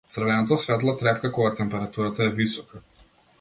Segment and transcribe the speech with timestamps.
[0.13, 2.83] Црвеното светло трепка кога температурата е висока.